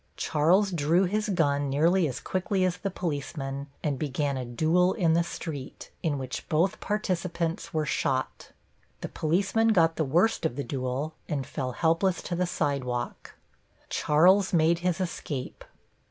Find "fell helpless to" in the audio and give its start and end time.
11.45-12.35